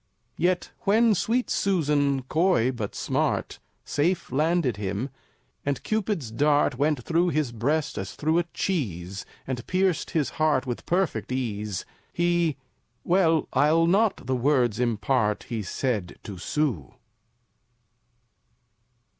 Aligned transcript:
Yet 0.39 0.71
when 0.79 1.13
sweet 1.13 1.51
Susan, 1.51 2.23
coy 2.23 2.71
but 2.71 2.95
smart, 2.95 3.59
Safe 3.85 4.31
landed 4.31 4.77
him, 4.77 5.11
and 5.63 5.83
Cupid's 5.83 6.31
dart 6.31 6.75
Went 6.75 7.03
through 7.03 7.29
his 7.29 7.51
breast 7.51 7.99
as 7.99 8.15
through 8.15 8.39
a 8.39 8.45
cheese, 8.45 9.27
And 9.45 9.63
pierced 9.67 10.09
his 10.09 10.31
heart 10.41 10.65
with 10.65 10.87
perfect 10.87 11.31
ease, 11.31 11.85
He 12.11 12.57
well, 13.03 13.47
I'll 13.53 13.85
not 13.85 14.25
the 14.25 14.35
words 14.35 14.79
impart 14.79 15.43
He 15.49 15.61
said 15.61 16.17
to 16.23 16.39
Sue! 16.39 16.95